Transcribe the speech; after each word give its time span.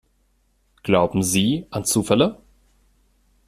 Glauben 0.81 1.21
Sie 1.21 1.67
an 1.69 1.85
Zufälle? 1.85 2.41